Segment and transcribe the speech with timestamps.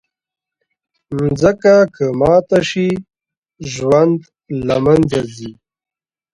[1.17, 2.89] مځکه که ماته شي،
[3.73, 4.17] ژوند
[4.67, 5.51] له منځه ځي.